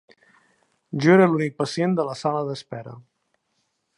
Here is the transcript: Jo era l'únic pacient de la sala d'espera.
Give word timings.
Jo 1.03 1.11
era 1.15 1.27
l'únic 1.33 1.55
pacient 1.63 1.95
de 2.01 2.07
la 2.09 2.17
sala 2.23 2.41
d'espera. 2.49 2.97